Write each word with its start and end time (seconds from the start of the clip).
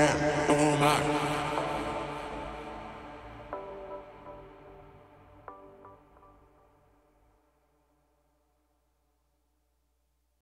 Oh 0.00 0.76
my. 0.78 1.02
on. 1.02 1.27